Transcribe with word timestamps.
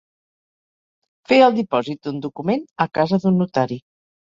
Fer 1.33 1.37
el 1.49 1.53
dipòsit 1.59 2.03
d'un 2.09 2.19
document 2.25 2.67
a 2.89 2.91
casa 3.01 3.23
d'un 3.23 3.41
notari. 3.45 3.81